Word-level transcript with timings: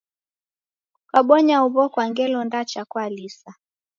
Kukabonya 0.95 1.55
huw'o 1.61 1.83
kwa 1.93 2.05
ngelo 2.09 2.39
ndacha 2.47 2.81
kwalisa. 2.91 3.51